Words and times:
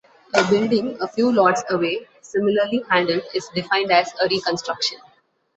A 0.33 0.43
building 0.49 0.97
a 0.99 1.07
few 1.07 1.31
lots 1.31 1.63
away, 1.69 2.07
similarly 2.21 2.83
handled, 2.89 3.21
is 3.35 3.47
defined 3.53 3.91
as 3.91 4.11
a 4.19 4.27
reconstruction. 4.27 4.97